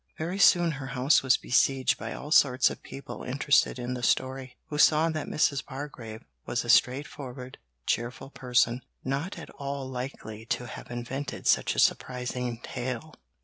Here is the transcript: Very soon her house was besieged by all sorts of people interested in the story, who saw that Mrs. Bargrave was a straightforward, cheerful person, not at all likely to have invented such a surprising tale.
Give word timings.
Very 0.17 0.39
soon 0.39 0.71
her 0.71 0.87
house 0.97 1.21
was 1.21 1.37
besieged 1.37 1.99
by 1.99 2.11
all 2.11 2.31
sorts 2.31 2.71
of 2.71 2.81
people 2.81 3.21
interested 3.21 3.77
in 3.77 3.93
the 3.93 4.01
story, 4.01 4.57
who 4.69 4.79
saw 4.79 5.09
that 5.11 5.27
Mrs. 5.27 5.63
Bargrave 5.63 6.23
was 6.43 6.65
a 6.65 6.69
straightforward, 6.69 7.59
cheerful 7.85 8.31
person, 8.31 8.81
not 9.03 9.37
at 9.37 9.51
all 9.51 9.87
likely 9.87 10.43
to 10.47 10.65
have 10.65 10.89
invented 10.89 11.45
such 11.45 11.75
a 11.75 11.79
surprising 11.79 12.59
tale. 12.63 13.13